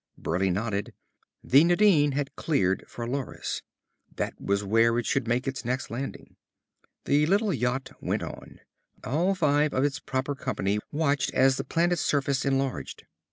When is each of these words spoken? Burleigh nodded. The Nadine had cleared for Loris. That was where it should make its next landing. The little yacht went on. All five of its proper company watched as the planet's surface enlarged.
Burleigh 0.17 0.49
nodded. 0.49 0.95
The 1.43 1.63
Nadine 1.63 2.13
had 2.13 2.35
cleared 2.35 2.83
for 2.87 3.07
Loris. 3.07 3.61
That 4.15 4.33
was 4.41 4.63
where 4.63 4.97
it 4.97 5.05
should 5.05 5.27
make 5.27 5.47
its 5.47 5.63
next 5.63 5.91
landing. 5.91 6.37
The 7.05 7.27
little 7.27 7.53
yacht 7.53 7.91
went 8.01 8.23
on. 8.23 8.61
All 9.03 9.35
five 9.35 9.73
of 9.75 9.83
its 9.83 9.99
proper 9.99 10.33
company 10.33 10.79
watched 10.91 11.31
as 11.35 11.57
the 11.57 11.63
planet's 11.63 12.01
surface 12.01 12.45
enlarged. 12.45 13.05